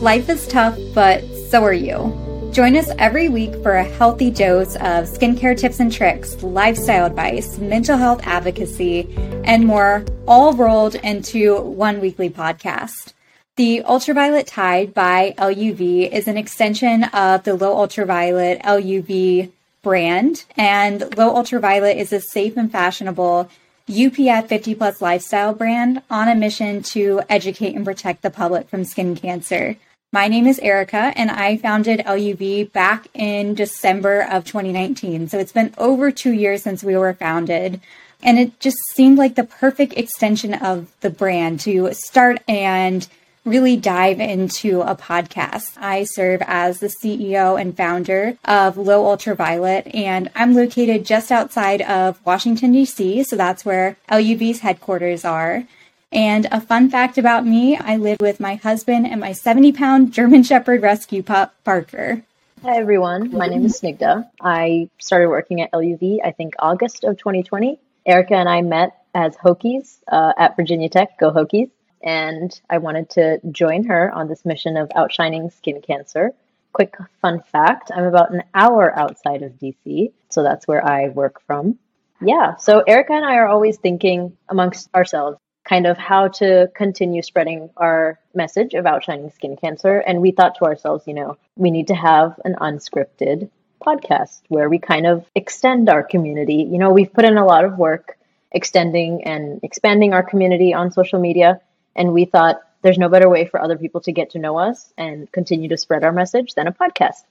[0.00, 2.50] Life is tough, but so are you.
[2.52, 7.58] Join us every week for a healthy dose of skincare tips and tricks, lifestyle advice,
[7.58, 13.12] mental health advocacy, and more, all rolled into one weekly podcast.
[13.56, 19.50] The Ultraviolet Tide by LUV is an extension of the Low Ultraviolet LUV
[19.82, 23.50] brand, and Low Ultraviolet is a safe and fashionable
[23.86, 28.84] UPF 50 plus lifestyle brand on a mission to educate and protect the public from
[28.84, 29.76] skin cancer.
[30.12, 35.28] My name is Erica, and I founded LUV back in December of 2019.
[35.28, 37.80] So it's been over two years since we were founded.
[38.20, 43.06] And it just seemed like the perfect extension of the brand to start and
[43.44, 45.78] really dive into a podcast.
[45.78, 51.82] I serve as the CEO and founder of Low Ultraviolet, and I'm located just outside
[51.82, 55.66] of Washington, D.C., so that's where LUV's headquarters are.
[56.12, 60.12] And a fun fact about me I live with my husband and my 70 pound
[60.12, 62.22] German Shepherd rescue pup, Parker.
[62.62, 63.30] Hi, everyone.
[63.30, 64.28] My name is Snigdha.
[64.40, 67.78] I started working at LUV, I think, August of 2020.
[68.06, 71.16] Erica and I met as Hokies uh, at Virginia Tech.
[71.18, 71.70] Go Hokies
[72.02, 76.32] and I wanted to join her on this mission of outshining skin cancer.
[76.72, 81.40] Quick fun fact I'm about an hour outside of DC, so that's where I work
[81.46, 81.78] from.
[82.20, 85.38] Yeah, so Erica and I are always thinking amongst ourselves
[85.70, 89.98] kind of how to continue spreading our message of outshining skin cancer.
[89.98, 93.48] And we thought to ourselves, you know, we need to have an unscripted
[93.80, 96.68] podcast where we kind of extend our community.
[96.68, 98.18] You know, we've put in a lot of work
[98.50, 101.60] extending and expanding our community on social media.
[101.94, 104.92] And we thought there's no better way for other people to get to know us
[104.98, 107.22] and continue to spread our message than a podcast.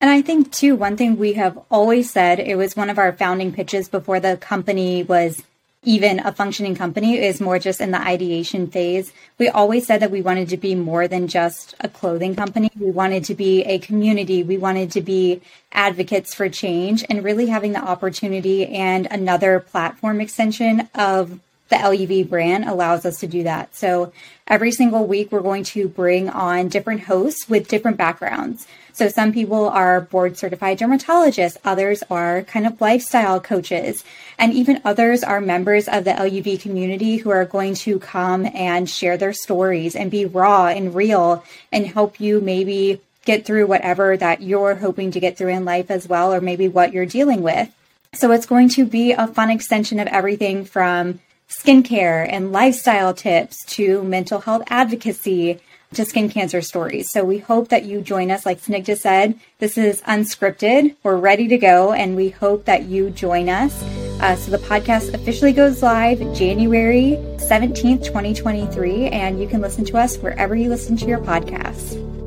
[0.00, 3.12] And I think, too, one thing we have always said, it was one of our
[3.12, 5.42] founding pitches before the company was
[5.82, 9.12] even a functioning company, is more just in the ideation phase.
[9.38, 12.70] We always said that we wanted to be more than just a clothing company.
[12.78, 14.42] We wanted to be a community.
[14.42, 15.40] We wanted to be
[15.72, 22.28] advocates for change and really having the opportunity and another platform extension of the LUV
[22.28, 23.74] brand allows us to do that.
[23.74, 24.12] So
[24.46, 28.66] every single week, we're going to bring on different hosts with different backgrounds.
[28.92, 34.04] So some people are board certified dermatologists, others are kind of lifestyle coaches,
[34.36, 38.90] and even others are members of the LUV community who are going to come and
[38.90, 44.16] share their stories and be raw and real and help you maybe get through whatever
[44.16, 47.42] that you're hoping to get through in life as well, or maybe what you're dealing
[47.42, 47.72] with.
[48.12, 51.20] So it's going to be a fun extension of everything from
[51.58, 55.60] skincare and lifestyle tips to mental health advocacy
[55.94, 57.10] to skin cancer stories.
[57.10, 58.46] So we hope that you join us.
[58.46, 60.94] Like Snigdha said, this is unscripted.
[61.02, 63.82] We're ready to go, and we hope that you join us.
[64.20, 69.96] Uh, so the podcast officially goes live January 17th, 2023, and you can listen to
[69.96, 72.19] us wherever you listen to your podcasts.